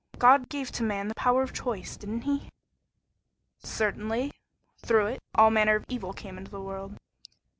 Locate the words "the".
1.09-1.13, 6.49-6.59